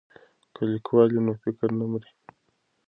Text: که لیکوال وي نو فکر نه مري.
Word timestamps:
که 0.53 0.61
لیکوال 0.71 1.09
وي 1.11 1.21
نو 1.25 1.33
فکر 1.43 1.67
نه 1.79 1.85
مري. 1.91 2.11